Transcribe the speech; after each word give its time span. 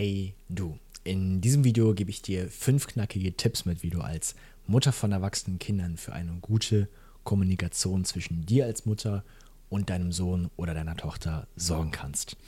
Hey 0.00 0.32
du. 0.48 0.78
In 1.04 1.42
diesem 1.42 1.62
Video 1.62 1.92
gebe 1.92 2.08
ich 2.08 2.22
dir 2.22 2.48
fünf 2.48 2.86
knackige 2.86 3.36
Tipps 3.36 3.66
mit, 3.66 3.82
wie 3.82 3.90
du 3.90 4.00
als 4.00 4.34
Mutter 4.66 4.92
von 4.92 5.12
erwachsenen 5.12 5.58
Kindern 5.58 5.98
für 5.98 6.14
eine 6.14 6.32
gute 6.40 6.88
Kommunikation 7.22 8.06
zwischen 8.06 8.46
dir 8.46 8.64
als 8.64 8.86
Mutter 8.86 9.24
und 9.68 9.90
deinem 9.90 10.10
Sohn 10.10 10.48
oder 10.56 10.72
deiner 10.72 10.96
Tochter 10.96 11.46
sorgen 11.54 11.90
kannst. 11.90 12.38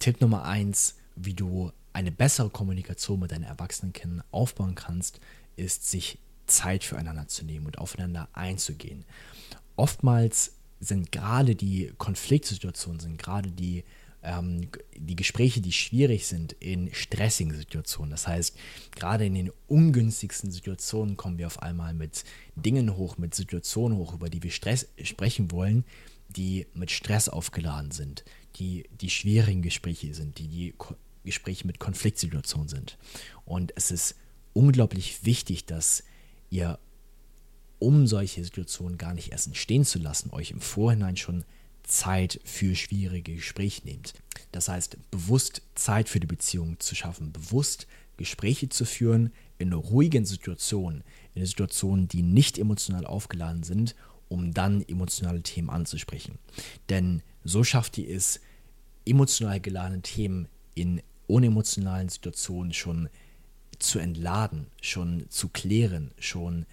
Tipp 0.00 0.20
Nummer 0.20 0.44
eins, 0.44 0.96
wie 1.16 1.32
du 1.32 1.72
eine 1.94 2.12
bessere 2.12 2.50
Kommunikation 2.50 3.20
mit 3.20 3.32
deinen 3.32 3.44
erwachsenen 3.44 3.94
Kindern 3.94 4.22
aufbauen 4.30 4.74
kannst, 4.74 5.18
ist, 5.56 5.88
sich 5.88 6.18
Zeit 6.46 6.84
füreinander 6.84 7.26
zu 7.26 7.46
nehmen 7.46 7.64
und 7.64 7.78
aufeinander 7.78 8.28
einzugehen. 8.34 9.06
Oftmals 9.76 10.52
sind 10.78 11.10
gerade 11.10 11.54
die 11.54 11.90
Konfliktsituationen, 11.96 13.00
sind 13.00 13.16
gerade 13.16 13.50
die 13.50 13.82
ähm, 14.22 14.68
die 14.96 15.16
Gespräche, 15.16 15.60
die 15.60 15.72
schwierig 15.72 16.26
sind 16.26 16.52
in 16.52 16.92
stressigen 16.94 17.54
Situationen. 17.54 18.10
Das 18.10 18.26
heißt, 18.26 18.56
gerade 18.94 19.26
in 19.26 19.34
den 19.34 19.52
ungünstigsten 19.66 20.50
Situationen 20.50 21.16
kommen 21.16 21.38
wir 21.38 21.46
auf 21.46 21.62
einmal 21.62 21.94
mit 21.94 22.24
Dingen 22.54 22.96
hoch, 22.96 23.18
mit 23.18 23.34
Situationen 23.34 23.98
hoch, 23.98 24.14
über 24.14 24.28
die 24.30 24.42
wir 24.42 24.50
Stress 24.50 24.88
sprechen 25.02 25.50
wollen, 25.50 25.84
die 26.28 26.66
mit 26.74 26.90
Stress 26.90 27.28
aufgeladen 27.28 27.90
sind, 27.90 28.24
die 28.56 28.84
die 29.00 29.10
schwierigen 29.10 29.62
Gespräche 29.62 30.14
sind, 30.14 30.38
die 30.38 30.48
die 30.48 30.72
Ko 30.72 30.94
Gespräche 31.24 31.68
mit 31.68 31.78
Konfliktsituationen 31.78 32.68
sind. 32.68 32.98
Und 33.44 33.72
es 33.76 33.92
ist 33.92 34.16
unglaublich 34.54 35.24
wichtig, 35.24 35.66
dass 35.66 36.02
ihr, 36.50 36.80
um 37.78 38.08
solche 38.08 38.42
Situationen 38.42 38.98
gar 38.98 39.14
nicht 39.14 39.30
erst 39.30 39.46
entstehen 39.46 39.84
zu 39.84 40.00
lassen, 40.00 40.30
euch 40.30 40.50
im 40.50 40.60
Vorhinein 40.60 41.16
schon 41.16 41.44
Zeit 41.84 42.40
für 42.44 42.74
schwierige 42.74 43.34
Gespräche 43.34 43.84
nehmt. 43.84 44.14
Das 44.52 44.68
heißt, 44.68 44.98
bewusst 45.10 45.62
Zeit 45.74 46.08
für 46.08 46.20
die 46.20 46.26
Beziehung 46.26 46.78
zu 46.80 46.94
schaffen, 46.94 47.32
bewusst 47.32 47.86
Gespräche 48.16 48.68
zu 48.68 48.84
führen 48.84 49.32
in 49.58 49.72
ruhigen 49.72 50.24
Situationen, 50.24 51.02
in 51.34 51.44
Situationen, 51.46 52.08
die 52.08 52.22
nicht 52.22 52.58
emotional 52.58 53.06
aufgeladen 53.06 53.62
sind, 53.62 53.94
um 54.28 54.52
dann 54.54 54.82
emotionale 54.82 55.42
Themen 55.42 55.70
anzusprechen. 55.70 56.38
Denn 56.88 57.22
so 57.44 57.64
schafft 57.64 57.98
ihr 57.98 58.14
es, 58.14 58.40
emotional 59.04 59.60
geladene 59.60 60.02
Themen 60.02 60.48
in 60.74 61.02
unemotionalen 61.26 62.08
Situationen 62.08 62.72
schon 62.72 63.08
zu 63.78 63.98
entladen, 63.98 64.66
schon 64.80 65.26
zu 65.28 65.48
klären, 65.48 66.12
schon 66.18 66.66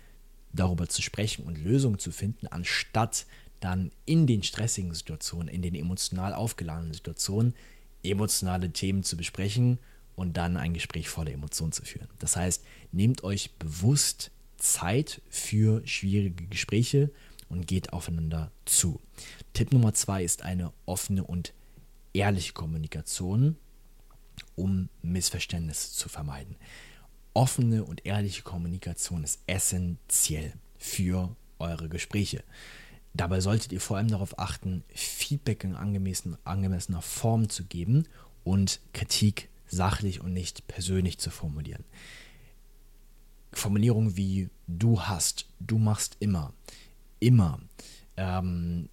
darüber 0.53 0.87
zu 0.87 1.01
sprechen 1.01 1.45
und 1.45 1.57
Lösungen 1.57 1.99
zu 1.99 2.11
finden, 2.11 2.47
anstatt 2.47 3.25
dann 3.59 3.91
in 4.05 4.27
den 4.27 4.43
stressigen 4.43 4.93
Situationen, 4.93 5.47
in 5.47 5.61
den 5.61 5.75
emotional 5.75 6.33
aufgeladenen 6.33 6.93
Situationen 6.93 7.53
emotionale 8.03 8.71
Themen 8.71 9.03
zu 9.03 9.17
besprechen 9.17 9.79
und 10.15 10.37
dann 10.37 10.57
ein 10.57 10.73
Gespräch 10.73 11.09
voller 11.09 11.31
Emotionen 11.31 11.71
zu 11.71 11.83
führen. 11.83 12.07
Das 12.19 12.35
heißt, 12.35 12.63
nehmt 12.91 13.23
euch 13.23 13.51
bewusst 13.53 14.31
Zeit 14.57 15.21
für 15.29 15.85
schwierige 15.87 16.45
Gespräche 16.47 17.11
und 17.49 17.67
geht 17.67 17.93
aufeinander 17.93 18.51
zu. 18.65 18.99
Tipp 19.53 19.71
Nummer 19.71 19.93
zwei 19.93 20.23
ist 20.23 20.43
eine 20.43 20.71
offene 20.85 21.23
und 21.23 21.53
ehrliche 22.13 22.53
Kommunikation, 22.53 23.57
um 24.55 24.89
Missverständnisse 25.01 25.93
zu 25.93 26.09
vermeiden. 26.09 26.55
Offene 27.33 27.83
und 27.83 28.05
ehrliche 28.05 28.43
Kommunikation 28.43 29.23
ist 29.23 29.39
essentiell 29.47 30.53
für 30.77 31.35
eure 31.59 31.89
Gespräche. 31.89 32.43
Dabei 33.13 33.41
solltet 33.41 33.71
ihr 33.71 33.81
vor 33.81 33.97
allem 33.97 34.09
darauf 34.09 34.37
achten, 34.39 34.83
Feedback 34.93 35.63
in 35.63 35.75
angemessen, 35.75 36.37
angemessener 36.43 37.01
Form 37.01 37.49
zu 37.49 37.65
geben 37.65 38.07
und 38.43 38.79
Kritik 38.93 39.49
sachlich 39.67 40.21
und 40.21 40.33
nicht 40.33 40.67
persönlich 40.67 41.17
zu 41.17 41.29
formulieren. 41.29 41.83
Formulierungen 43.51 44.15
wie 44.15 44.49
du 44.67 45.01
hast, 45.01 45.47
du 45.59 45.77
machst 45.77 46.17
immer, 46.19 46.53
immer 47.19 47.59
ähm, 48.17 48.89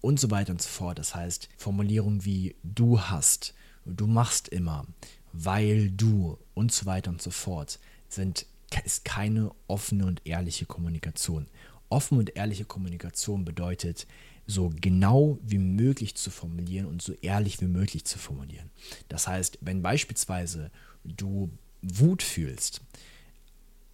und 0.00 0.20
so 0.20 0.30
weiter 0.30 0.52
und 0.52 0.62
so 0.62 0.68
fort. 0.68 0.98
Das 0.98 1.14
heißt, 1.14 1.48
Formulierungen 1.56 2.24
wie 2.24 2.54
du 2.62 3.00
hast, 3.00 3.54
du 3.84 4.06
machst 4.06 4.48
immer, 4.48 4.86
weil 5.32 5.90
du 5.90 6.38
und 6.54 6.72
so 6.72 6.86
weiter 6.86 7.10
und 7.10 7.20
so 7.20 7.30
fort 7.30 7.78
sind, 8.08 8.46
ist 8.84 9.04
keine 9.04 9.52
offene 9.66 10.06
und 10.06 10.22
ehrliche 10.24 10.66
Kommunikation. 10.66 11.46
Offen 11.88 12.18
und 12.18 12.36
ehrliche 12.36 12.64
Kommunikation 12.64 13.44
bedeutet, 13.44 14.06
so 14.46 14.72
genau 14.80 15.38
wie 15.42 15.58
möglich 15.58 16.14
zu 16.14 16.30
formulieren 16.30 16.86
und 16.86 17.02
so 17.02 17.12
ehrlich 17.20 17.60
wie 17.60 17.66
möglich 17.66 18.04
zu 18.04 18.18
formulieren. 18.18 18.70
Das 19.08 19.26
heißt, 19.26 19.58
wenn 19.60 19.82
beispielsweise 19.82 20.70
du 21.04 21.50
Wut 21.82 22.22
fühlst, 22.22 22.80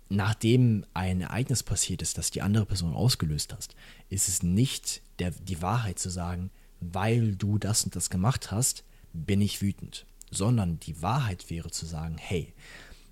nachdem 0.08 0.84
ein 0.92 1.22
Ereignis 1.22 1.62
passiert 1.62 2.03
ist, 2.03 2.19
das 2.19 2.30
die 2.30 2.42
andere 2.42 2.66
Person 2.66 2.94
ausgelöst 2.94 3.54
hast, 3.54 3.75
ist 4.10 4.28
es 4.28 4.42
nicht 4.42 5.00
der, 5.19 5.30
die 5.30 5.62
Wahrheit 5.62 5.98
zu 5.98 6.10
sagen, 6.10 6.50
weil 6.80 7.34
du 7.34 7.59
das 7.59 7.84
und 7.84 7.97
das 7.97 8.10
gemacht 8.10 8.50
hast, 8.50 8.84
bin 9.12 9.41
ich 9.41 9.62
wütend, 9.62 10.06
sondern 10.30 10.80
die 10.80 11.00
Wahrheit 11.00 11.48
wäre 11.48 11.70
zu 11.70 11.86
sagen, 11.86 12.16
hey, 12.19 12.53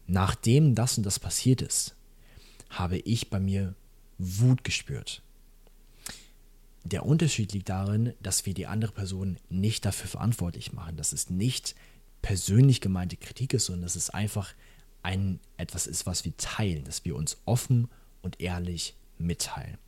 nachdem 0.07 0.75
das 0.75 0.99
und 0.99 1.05
das 1.05 1.19
passiert 1.19 1.63
ist, 1.63 1.95
habe 2.69 2.99
ich 2.99 3.31
bei 3.31 3.41
mir 3.41 3.75
Wut 4.21 4.65
gespürt. 4.65 5.23
Der 6.85 7.05
Unterschied 7.05 7.53
liegt 7.53 7.69
darin, 7.69 8.15
dass 8.23 8.47
wir 8.47 8.55
die 8.55 8.67
andere 8.67 8.93
Person 8.93 9.37
nicht 9.49 9.85
dafür 9.85 10.09
verantwortlich 10.09 10.73
machen, 10.73 10.97
dass 10.97 11.13
es 11.13 11.31
nicht 11.31 11.75
persönlich 12.23 12.81
gemeinte 12.81 13.17
Kritik 13.17 13.55
ist, 13.55 13.67
sondern 13.67 13.83
dass 13.83 13.97
es 13.97 14.11
einfach 14.11 14.55
ein 15.03 15.41
etwas 15.57 15.87
ist, 15.87 16.07
was 16.07 16.25
wir 16.25 16.37
teilen, 16.37 16.85
dass 16.85 17.05
wir 17.05 17.17
uns 17.17 17.39
offen 17.47 17.89
und 18.23 18.41
ehrlich 18.41 18.95
mitteilen. 19.19 19.79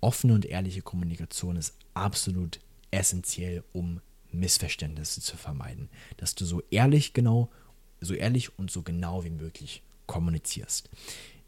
Offene 0.00 0.34
und 0.34 0.44
ehrliche 0.44 0.82
Kommunikation 0.82 1.56
ist 1.56 1.74
absolut 1.94 2.60
essentiell, 2.90 3.64
um 3.72 4.00
Missverständnisse 4.30 5.20
zu 5.20 5.36
vermeiden. 5.36 5.88
Dass 6.16 6.34
du 6.34 6.44
so 6.44 6.62
ehrlich 6.70 7.12
genau, 7.12 7.50
so 8.00 8.14
ehrlich 8.14 8.58
und 8.58 8.70
so 8.70 8.82
genau 8.82 9.24
wie 9.24 9.30
möglich 9.30 9.82
kommunizierst. 10.06 10.90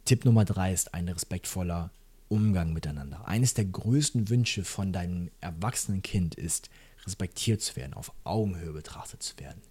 Tipp 0.05 0.25
Nummer 0.25 0.44
drei 0.44 0.73
ist 0.73 0.94
ein 0.94 1.09
respektvoller 1.09 1.91
Umgang 2.34 2.72
miteinander. 2.72 3.28
Eines 3.28 3.55
der 3.55 3.65
größten 3.65 4.28
Wünsche 4.28 4.65
von 4.65 4.93
deinem 4.93 5.31
erwachsenen 5.41 6.03
Kind 6.03 6.34
ist, 6.34 6.69
respektiert 7.06 7.61
zu 7.61 7.77
werden, 7.77 7.95
auf 7.95 8.12
Augenhöhe 8.25 8.72
betrachtet 8.72 9.22
zu 9.22 9.39
werden. 9.39 9.62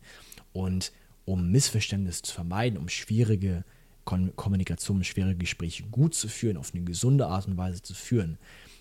Und 0.53 0.93
um 1.25 1.51
Missverständnisse 1.51 2.21
zu 2.21 2.33
vermeiden, 2.33 2.79
um 2.79 2.87
schwierige 2.87 3.65
Kon 4.05 4.33
Kommunikation, 4.37 5.03
schwierige 5.03 5.39
Gespräche 5.39 5.83
gut 5.83 6.15
zu 6.15 6.29
führen, 6.29 6.55
auf 6.55 6.73
eine 6.73 6.85
gesunde 6.85 7.27
Art 7.27 7.47
und 7.47 7.57
Weise 7.57 7.81
zu 7.81 7.93
führen, 7.93 8.37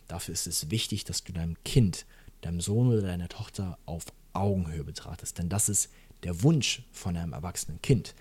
dafür 0.06 0.32
ist 0.32 0.46
es 0.46 0.70
wichtig, 0.70 1.02
dass 1.02 1.24
du 1.24 1.32
deinem 1.32 1.56
Kind, 1.64 2.06
deinem 2.40 2.60
Sohn 2.60 2.86
oder 2.86 3.02
deiner 3.02 3.28
Tochter 3.28 3.78
auf 3.84 4.04
Augenhöhe 4.32 4.84
betrachtest. 4.84 5.38
Denn 5.38 5.48
das 5.48 5.68
ist 5.68 5.90
der 6.22 6.44
Wunsch 6.44 6.84
von 6.92 7.16
einem 7.16 7.32
erwachsenen 7.32 7.82
Kind 7.82 8.14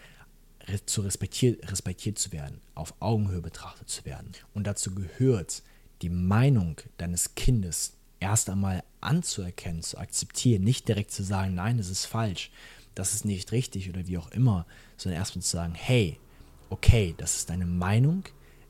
zu 0.86 1.02
respektiert, 1.02 1.72
respektiert 1.72 2.20
zu 2.20 2.32
werden, 2.32 2.62
auf 2.76 2.94
Augenhöhe 3.00 3.42
betrachtet 3.42 3.90
zu 3.90 4.06
werden. 4.06 4.32
Und 4.54 4.68
dazu 4.68 4.94
gehört, 4.94 5.64
die 6.02 6.10
Meinung 6.10 6.78
deines 6.98 7.36
Kindes 7.36 7.94
erst 8.20 8.50
einmal 8.50 8.84
anzuerkennen, 9.02 9.82
zu 9.82 9.98
akzeptieren, 9.98 10.64
nicht 10.64 10.88
direkt 10.88 11.12
zu 11.12 11.24
sagen, 11.24 11.56
nein, 11.56 11.78
das 11.78 11.90
ist 11.90 12.06
falsch, 12.06 12.52
das 12.96 13.14
ist 13.14 13.26
nicht 13.26 13.52
richtig 13.52 13.90
oder 13.90 14.08
wie 14.08 14.18
auch 14.18 14.32
immer, 14.32 14.66
sondern 14.98 15.20
erstmal 15.20 15.44
zu 15.44 15.52
sagen, 15.52 15.74
hey, 15.76 16.20
okay, 16.70 17.14
das 17.18 17.38
ist 17.38 17.50
deine 17.50 17.66
Meinung, 17.66 18.24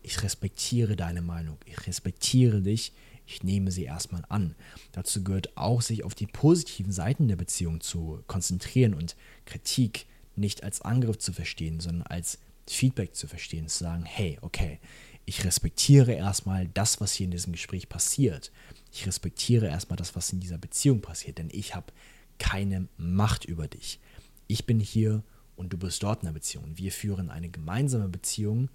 ich 0.04 0.24
respektiere 0.24 0.96
deine 0.96 1.22
Meinung, 1.22 1.58
ich 1.66 1.86
respektiere 1.86 2.62
dich, 2.62 2.94
ich 3.28 3.44
nehme 3.44 3.72
sie 3.72 3.84
erstmal 3.84 4.24
an. 4.30 4.56
Dazu 4.92 5.24
gehört 5.24 5.56
auch, 5.56 5.82
sich 5.82 6.04
auf 6.04 6.16
die 6.16 6.28
positiven 6.28 6.92
Seiten 6.92 7.28
der 7.28 7.36
Beziehung 7.36 7.82
zu 7.82 8.24
konzentrieren 8.28 8.94
und 8.94 9.16
Kritik 9.46 10.06
nicht 10.36 10.64
als 10.64 10.82
Angriff 10.82 11.18
zu 11.18 11.34
verstehen, 11.34 11.80
sondern 11.80 12.04
als 12.04 12.40
Feedback 12.68 13.16
zu 13.16 13.28
verstehen, 13.28 13.68
zu 13.68 13.84
sagen, 13.84 14.06
hey, 14.06 14.38
okay, 14.42 14.80
ich 15.26 15.44
respektiere 15.44 16.14
erstmal 16.14 16.68
das, 16.68 17.02
was 17.02 17.14
hier 17.14 17.26
in 17.26 17.32
diesem 17.32 17.54
Gespräch 17.54 17.90
passiert. 17.90 18.52
Ich 18.92 19.06
respektiere 19.06 19.68
erstmal 19.68 19.98
das, 19.98 20.16
was 20.16 20.32
in 20.34 20.40
dieser 20.40 20.58
Beziehung 20.58 21.02
passiert, 21.02 21.38
denn 21.38 21.50
ich 21.52 21.76
habe 21.76 21.94
keine 22.40 22.88
Macht 22.98 23.46
über 23.46 23.68
dich. 23.68 24.00
Ich 24.48 24.66
bin 24.66 24.80
hier 24.80 25.24
und 25.56 25.74
du 25.74 25.78
bist 25.78 26.02
dort 26.02 26.24
in 26.24 26.28
der 26.28 26.34
Beziehung. 26.34 26.78
Wir 26.78 26.92
führen 26.92 27.30
eine 27.30 27.50
gemeinsame 27.50 28.10
Beziehung 28.10 28.70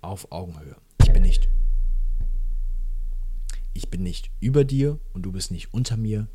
auf 0.00 0.32
Augenhöhe. 0.32 0.76
Ich 1.02 1.12
bin 1.12 1.22
nicht 1.22 1.48
ich 3.74 3.90
bin 3.90 4.04
nicht 4.04 4.30
über 4.40 4.64
dir 4.64 5.00
und 5.12 5.22
du 5.22 5.32
bist 5.32 5.50
nicht 5.50 5.74
unter 5.74 5.96
mir, 5.96 6.28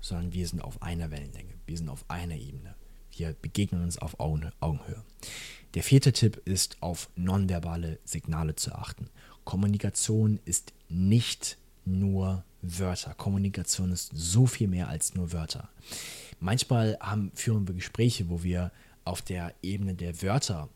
sondern 0.00 0.34
wir 0.34 0.46
sind 0.46 0.60
auf 0.60 0.82
einer 0.82 1.10
Wellenlänge. 1.10 1.54
Wir 1.66 1.76
sind 1.78 1.88
auf 1.88 2.04
einer 2.08 2.36
Ebene. 2.36 2.76
Wir 3.18 3.34
begegnen 3.34 3.82
uns 3.82 3.98
auf 3.98 4.20
Augenhöhe. 4.20 5.02
Der 5.74 5.82
vierte 5.82 6.12
Tipp 6.12 6.40
ist, 6.44 6.76
auf 6.80 7.10
nonverbale 7.16 7.98
Signale 8.04 8.54
zu 8.54 8.72
achten. 8.72 9.10
Kommunikation 9.44 10.38
ist 10.44 10.72
nicht 10.88 11.58
nur 11.84 12.44
Wörter. 12.62 13.14
Kommunikation 13.14 13.92
ist 13.92 14.12
so 14.14 14.46
viel 14.46 14.68
mehr 14.68 14.88
als 14.88 15.14
nur 15.14 15.32
Wörter. 15.32 15.68
Manchmal 16.38 16.96
haben, 17.00 17.32
führen 17.34 17.66
wir 17.66 17.74
Gespräche, 17.74 18.28
wo 18.28 18.42
wir 18.42 18.70
auf 19.04 19.20
der 19.22 19.54
Ebene 19.62 19.94
der 19.94 20.22
Wörter 20.22 20.68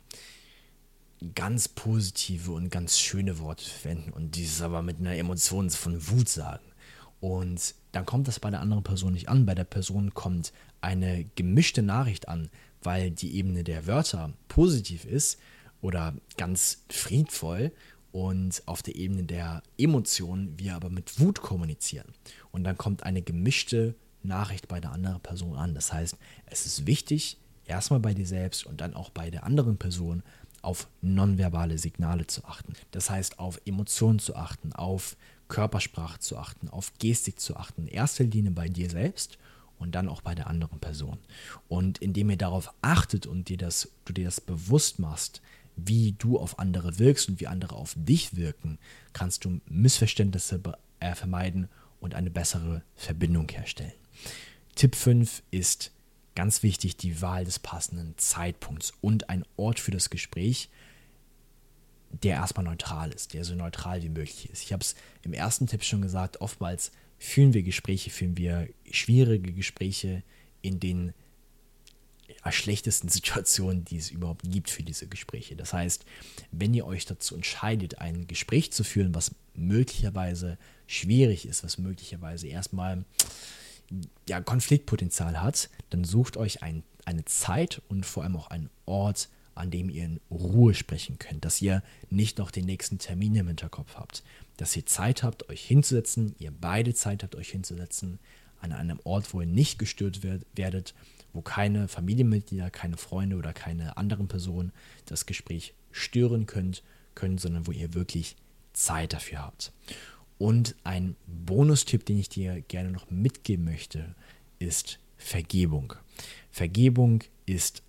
ganz 1.34 1.68
positive 1.68 2.50
und 2.50 2.70
ganz 2.70 2.98
schöne 2.98 3.38
Worte 3.38 3.64
verwenden 3.64 4.10
und 4.10 4.34
dieses 4.34 4.60
aber 4.62 4.82
mit 4.82 4.98
einer 4.98 5.14
Emotion 5.16 5.70
von 5.70 6.08
Wut 6.08 6.28
sagen. 6.28 6.64
Und 7.22 7.76
dann 7.92 8.04
kommt 8.04 8.26
das 8.26 8.40
bei 8.40 8.50
der 8.50 8.60
anderen 8.60 8.82
Person 8.82 9.12
nicht 9.12 9.28
an. 9.28 9.46
Bei 9.46 9.54
der 9.54 9.62
Person 9.62 10.12
kommt 10.12 10.52
eine 10.80 11.24
gemischte 11.36 11.80
Nachricht 11.80 12.26
an, 12.26 12.50
weil 12.82 13.12
die 13.12 13.36
Ebene 13.36 13.62
der 13.62 13.86
Wörter 13.86 14.32
positiv 14.48 15.04
ist 15.04 15.38
oder 15.80 16.16
ganz 16.36 16.82
friedvoll 16.90 17.70
und 18.10 18.64
auf 18.66 18.82
der 18.82 18.96
Ebene 18.96 19.22
der 19.22 19.62
Emotionen 19.78 20.58
wir 20.58 20.74
aber 20.74 20.90
mit 20.90 21.20
Wut 21.20 21.40
kommunizieren. 21.40 22.08
Und 22.50 22.64
dann 22.64 22.76
kommt 22.76 23.04
eine 23.04 23.22
gemischte 23.22 23.94
Nachricht 24.24 24.66
bei 24.66 24.80
der 24.80 24.90
anderen 24.90 25.20
Person 25.20 25.54
an. 25.54 25.76
Das 25.76 25.92
heißt, 25.92 26.16
es 26.46 26.66
ist 26.66 26.88
wichtig, 26.88 27.38
erstmal 27.66 28.00
bei 28.00 28.14
dir 28.14 28.26
selbst 28.26 28.66
und 28.66 28.80
dann 28.80 28.94
auch 28.94 29.10
bei 29.10 29.30
der 29.30 29.44
anderen 29.44 29.78
Person 29.78 30.24
auf 30.62 30.88
nonverbale 31.00 31.76
Signale 31.78 32.26
zu 32.26 32.44
achten. 32.44 32.74
Das 32.92 33.10
heißt, 33.10 33.38
auf 33.38 33.60
Emotionen 33.64 34.18
zu 34.18 34.36
achten, 34.36 34.72
auf 34.72 35.16
Körpersprache 35.48 36.20
zu 36.20 36.38
achten, 36.38 36.68
auf 36.68 36.92
Gestik 36.98 37.40
zu 37.40 37.56
achten. 37.56 37.86
Erster 37.86 38.24
Linie 38.24 38.52
bei 38.52 38.68
dir 38.68 38.88
selbst 38.88 39.38
und 39.78 39.94
dann 39.94 40.08
auch 40.08 40.22
bei 40.22 40.34
der 40.34 40.46
anderen 40.46 40.78
Person. 40.78 41.18
Und 41.68 41.98
indem 41.98 42.30
ihr 42.30 42.38
darauf 42.38 42.72
achtet 42.80 43.26
und 43.26 43.48
dir 43.48 43.58
das, 43.58 43.90
du 44.04 44.12
dir 44.12 44.24
das 44.24 44.40
bewusst 44.40 44.98
machst, 44.98 45.42
wie 45.76 46.12
du 46.12 46.38
auf 46.38 46.58
andere 46.58 46.98
wirkst 46.98 47.28
und 47.28 47.40
wie 47.40 47.48
andere 47.48 47.74
auf 47.74 47.94
dich 47.96 48.36
wirken, 48.36 48.78
kannst 49.12 49.44
du 49.44 49.60
Missverständnisse 49.66 50.60
äh, 51.00 51.14
vermeiden 51.14 51.68
und 52.00 52.14
eine 52.14 52.30
bessere 52.30 52.82
Verbindung 52.94 53.48
herstellen. 53.48 53.92
Tipp 54.74 54.94
5 54.94 55.42
ist 55.50 55.92
ganz 56.34 56.62
wichtig 56.62 56.96
die 56.96 57.20
Wahl 57.20 57.44
des 57.44 57.58
passenden 57.58 58.14
Zeitpunkts 58.16 58.92
und 59.00 59.28
ein 59.28 59.44
Ort 59.56 59.80
für 59.80 59.90
das 59.90 60.10
Gespräch, 60.10 60.70
der 62.22 62.36
erstmal 62.36 62.64
neutral 62.64 63.10
ist, 63.12 63.34
der 63.34 63.44
so 63.44 63.54
neutral 63.54 64.02
wie 64.02 64.08
möglich 64.08 64.50
ist. 64.50 64.62
Ich 64.62 64.72
habe 64.72 64.82
es 64.82 64.94
im 65.22 65.32
ersten 65.32 65.66
Tipp 65.66 65.82
schon 65.82 66.02
gesagt, 66.02 66.40
oftmals 66.40 66.92
führen 67.18 67.54
wir 67.54 67.62
Gespräche, 67.62 68.10
führen 68.10 68.36
wir 68.36 68.68
schwierige 68.90 69.52
Gespräche 69.52 70.22
in 70.60 70.80
den 70.80 71.14
schlechtesten 72.50 73.08
Situationen, 73.10 73.84
die 73.84 73.96
es 73.96 74.10
überhaupt 74.10 74.42
gibt 74.44 74.70
für 74.70 74.82
diese 74.82 75.06
Gespräche. 75.06 75.56
Das 75.56 75.72
heißt, 75.72 76.04
wenn 76.50 76.74
ihr 76.74 76.86
euch 76.86 77.06
dazu 77.06 77.34
entscheidet, 77.34 77.98
ein 77.98 78.26
Gespräch 78.26 78.72
zu 78.72 78.84
führen, 78.84 79.14
was 79.14 79.34
möglicherweise 79.54 80.58
schwierig 80.86 81.46
ist, 81.46 81.62
was 81.62 81.78
möglicherweise 81.78 82.48
erstmal 82.48 83.04
ja, 84.28 84.40
Konfliktpotenzial 84.40 85.40
hat, 85.42 85.70
dann 85.90 86.04
sucht 86.04 86.36
euch 86.36 86.62
ein, 86.62 86.82
eine 87.04 87.24
Zeit 87.24 87.82
und 87.88 88.06
vor 88.06 88.22
allem 88.22 88.36
auch 88.36 88.48
einen 88.48 88.70
Ort, 88.86 89.28
an 89.54 89.70
dem 89.70 89.90
ihr 89.90 90.04
in 90.04 90.20
Ruhe 90.30 90.74
sprechen 90.74 91.18
könnt, 91.18 91.44
dass 91.44 91.60
ihr 91.60 91.82
nicht 92.10 92.38
noch 92.38 92.50
den 92.50 92.64
nächsten 92.64 92.98
Termin 92.98 93.34
im 93.34 93.48
Hinterkopf 93.48 93.96
habt, 93.96 94.22
dass 94.56 94.76
ihr 94.76 94.86
Zeit 94.86 95.22
habt, 95.22 95.48
euch 95.50 95.62
hinzusetzen, 95.62 96.34
ihr 96.38 96.52
beide 96.52 96.94
Zeit 96.94 97.22
habt, 97.22 97.34
euch 97.34 97.50
hinzusetzen, 97.50 98.18
an 98.60 98.72
einem 98.72 99.00
Ort, 99.04 99.34
wo 99.34 99.40
ihr 99.40 99.46
nicht 99.46 99.78
gestört 99.78 100.20
werdet, 100.54 100.94
wo 101.32 101.42
keine 101.42 101.88
Familienmitglieder, 101.88 102.70
keine 102.70 102.96
Freunde 102.96 103.36
oder 103.36 103.52
keine 103.52 103.96
anderen 103.96 104.28
Personen 104.28 104.72
das 105.06 105.26
Gespräch 105.26 105.74
stören 105.90 106.46
könnt, 106.46 106.82
können, 107.14 107.38
sondern 107.38 107.66
wo 107.66 107.72
ihr 107.72 107.94
wirklich 107.94 108.36
Zeit 108.72 109.12
dafür 109.12 109.40
habt. 109.40 109.72
Und 110.42 110.74
ein 110.82 111.14
Bonustipp, 111.28 112.04
den 112.04 112.18
ich 112.18 112.28
dir 112.28 112.62
gerne 112.62 112.90
noch 112.90 113.08
mitgeben 113.12 113.64
möchte, 113.64 114.16
ist 114.58 114.98
Vergebung. 115.16 115.92
Vergebung 116.50 117.22
ist 117.46 117.84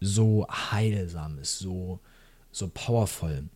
so 0.00 0.46
heilsam, 0.48 1.38
ist 1.38 1.58
so, 1.58 2.00
so 2.52 2.70
powerful 2.72 3.50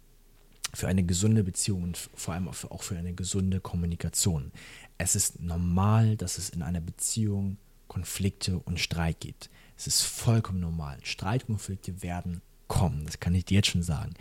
für 0.74 0.88
eine 0.88 1.04
gesunde 1.04 1.42
Beziehung 1.42 1.84
und 1.84 1.96
vor 1.96 2.34
allem 2.34 2.48
auch 2.48 2.82
für 2.82 2.98
eine 2.98 3.14
gesunde 3.14 3.60
Kommunikation. 3.60 4.52
Es 4.98 5.16
ist 5.16 5.40
normal, 5.40 6.18
dass 6.18 6.36
es 6.36 6.50
in 6.50 6.60
einer 6.60 6.82
Beziehung 6.82 7.56
Konflikte 7.86 8.58
und 8.58 8.78
Streit 8.78 9.20
gibt. 9.20 9.48
Es 9.74 9.86
ist 9.86 10.02
vollkommen 10.02 10.60
normal. 10.60 10.98
Streitkonflikte 11.02 12.02
werden 12.02 12.42
kommen, 12.66 13.06
das 13.06 13.20
kann 13.20 13.34
ich 13.34 13.46
dir 13.46 13.54
jetzt 13.54 13.68
schon 13.68 13.82
sagen. 13.82 14.12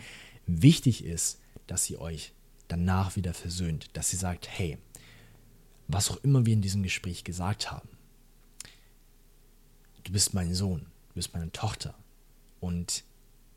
Wichtig 0.46 1.04
ist, 1.04 1.40
dass 1.66 1.90
ihr 1.90 2.00
euch 2.00 2.32
danach 2.68 3.16
wieder 3.16 3.34
versöhnt, 3.34 3.88
dass 3.94 4.12
ihr 4.12 4.18
sagt, 4.18 4.48
hey, 4.48 4.78
was 5.88 6.10
auch 6.10 6.18
immer 6.18 6.46
wir 6.46 6.52
in 6.52 6.62
diesem 6.62 6.82
Gespräch 6.82 7.24
gesagt 7.24 7.70
haben, 7.70 7.88
du 10.04 10.12
bist 10.12 10.34
mein 10.34 10.54
Sohn, 10.54 10.80
du 11.08 11.14
bist 11.14 11.32
meine 11.32 11.50
Tochter 11.50 11.94
und 12.60 13.04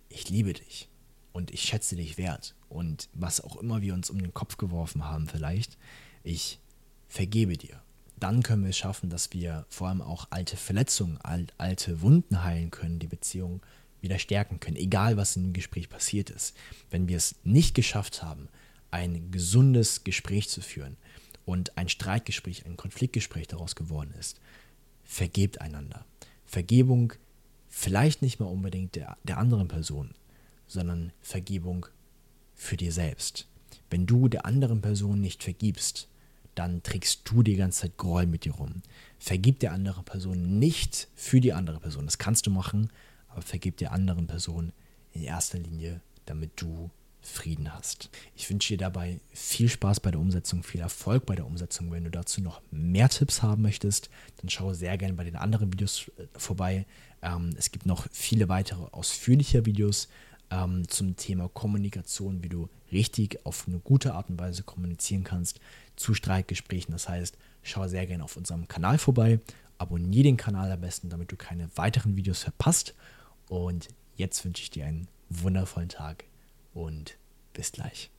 ich 0.10 0.30
liebe 0.30 0.54
dich 0.54 0.90
und 1.34 1.52
ich 1.52 1.62
schätze 1.62 1.96
dich 1.96 2.18
wert 2.18 2.56
und 2.70 3.10
was 3.14 3.42
auch 3.42 3.58
immer 3.58 3.82
wir 3.82 3.94
uns 3.94 4.10
um 4.10 4.20
den 4.20 4.34
Kopf 4.34 4.58
geworfen 4.58 5.06
haben 5.06 5.28
vielleicht, 5.28 5.78
ich 6.24 6.60
vergebe 7.08 7.58
dir. 7.58 7.82
Dann 8.18 8.44
können 8.44 8.64
wir 8.64 8.70
es 8.70 8.78
schaffen, 8.78 9.10
dass 9.10 9.34
wir 9.34 9.66
vor 9.70 9.88
allem 9.88 10.02
auch 10.02 10.28
alte 10.30 10.56
Verletzungen, 10.56 11.18
alte 11.58 12.02
Wunden 12.02 12.44
heilen 12.44 12.70
können, 12.70 13.00
die 13.00 13.08
Beziehung 13.08 13.62
wieder 14.00 14.20
stärken 14.20 14.60
können, 14.60 14.78
egal 14.78 15.18
was 15.18 15.36
in 15.36 15.44
dem 15.44 15.54
Gespräch 15.54 15.90
passiert 15.90 16.30
ist. 16.30 16.56
Wenn 16.90 17.08
wir 17.08 17.18
es 17.18 17.36
nicht 17.44 17.74
geschafft 17.74 18.22
haben, 18.22 18.48
ein 18.92 19.32
gesundes 19.32 20.04
Gespräch 20.04 20.50
zu 20.50 20.62
führen 20.62 20.98
und 21.46 21.78
ein 21.78 21.90
Streitgespräch, 21.90 22.66
ein 22.66 22.78
Konfliktgespräch 22.78 23.48
daraus 23.48 23.76
geworden 23.76 24.14
ist, 24.20 24.40
vergebt 25.04 25.62
einander. 25.62 26.06
Vergebung 26.46 27.14
vielleicht 27.70 28.22
nicht 28.22 28.40
mal 28.40 28.48
unbedingt 28.48 28.96
der, 28.96 29.18
der 29.24 29.38
anderen 29.38 29.68
Person, 29.68 30.14
sondern 30.68 31.12
Vergebung 31.22 31.86
für 32.54 32.78
dir 32.78 32.92
selbst. 32.92 33.48
Wenn 33.90 34.06
du 34.06 34.28
der 34.28 34.46
anderen 34.46 34.82
Person 34.82 35.20
nicht 35.20 35.44
vergibst, 35.44 36.08
dann 36.56 36.84
trägst 36.84 37.22
du 37.26 37.44
die 37.44 37.56
ganze 37.56 37.82
Zeit 37.82 37.98
Groll 37.98 38.26
mit 38.26 38.46
dir 38.46 38.54
rum. 38.54 38.82
Vergib 39.20 39.60
der 39.60 39.72
anderen 39.72 40.04
Person 40.04 40.60
nicht 40.60 41.08
für 41.16 41.40
die 41.40 41.54
andere 41.54 41.80
Person. 41.80 42.06
Das 42.06 42.18
kannst 42.18 42.46
du 42.46 42.52
machen, 42.52 42.90
aber 43.30 43.42
vergib 43.42 43.78
der 43.78 43.94
anderen 43.94 44.28
Person 44.28 44.74
in 45.14 45.24
erster 45.24 45.60
Linie, 45.60 46.02
damit 46.26 46.52
du 46.62 46.90
Frieden 47.22 47.74
hast. 47.74 48.10
Ich 48.36 48.50
wünsche 48.50 48.74
dir 48.74 48.78
dabei 48.78 49.20
viel 49.32 49.70
Spaß 49.70 50.00
bei 50.00 50.12
der 50.12 50.20
Umsetzung, 50.20 50.64
viel 50.64 50.82
Erfolg 50.82 51.26
bei 51.26 51.36
der 51.36 51.46
Umsetzung. 51.46 51.92
Wenn 51.92 52.04
du 52.04 52.10
dazu 52.10 52.42
noch 52.42 52.62
mehr 52.72 53.10
Tipps 53.10 53.44
haben 53.44 53.62
möchtest, 53.62 54.10
dann 54.38 54.50
schaue 54.50 54.74
sehr 54.74 54.98
gerne 54.98 55.14
bei 55.14 55.24
den 55.24 55.36
anderen 55.36 55.72
Videos 55.72 56.12
äh, 56.18 56.26
vorbei. 56.38 56.86
Ähm, 57.22 57.52
es 57.58 57.72
gibt 57.72 57.86
noch 57.86 58.08
viele 58.12 58.50
weitere 58.50 58.84
ausführliche 58.92 59.66
Videos 59.66 60.08
ähm, 60.50 60.88
zum 60.88 61.16
Thema 61.16 61.48
Kommunikation, 61.48 62.44
wie 62.44 62.50
du 62.50 62.70
richtig 62.92 63.46
auf 63.46 63.68
eine 63.68 63.80
gute 63.80 64.16
Art 64.16 64.30
und 64.30 64.40
Weise 64.40 64.64
kommunizieren 64.64 65.24
kannst 65.24 65.60
zu 65.96 66.16
Streitgesprächen. 66.16 66.92
Das 66.92 67.08
heißt, 67.08 67.38
schau 67.62 67.88
sehr 67.88 68.08
gerne 68.08 68.24
auf 68.24 68.36
unserem 68.36 68.68
Kanal 68.68 68.98
vorbei, 68.98 69.40
abonniere 69.78 70.24
den 70.24 70.38
Kanal 70.38 70.72
am 70.72 70.82
besten, 70.82 71.10
damit 71.10 71.32
du 71.32 71.36
keine 71.36 71.70
weiteren 71.76 72.16
Videos 72.18 72.44
verpasst. 72.44 72.96
Und 73.48 73.90
jetzt 74.16 74.44
wünsche 74.44 74.64
ich 74.64 74.72
dir 74.72 74.86
einen 74.86 75.08
wundervollen 75.30 75.90
Tag 75.90 76.26
und 76.74 77.18
bis 77.54 77.72
gleich. 77.72 78.12